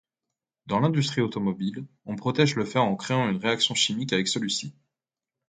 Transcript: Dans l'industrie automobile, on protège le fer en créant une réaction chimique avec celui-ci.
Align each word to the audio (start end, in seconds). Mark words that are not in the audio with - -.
Dans 0.65 0.79
l'industrie 0.79 1.21
automobile, 1.21 1.85
on 2.07 2.15
protège 2.15 2.55
le 2.55 2.65
fer 2.65 2.83
en 2.83 2.95
créant 2.95 3.29
une 3.29 3.37
réaction 3.37 3.75
chimique 3.75 4.13
avec 4.13 4.27
celui-ci. 4.27 4.73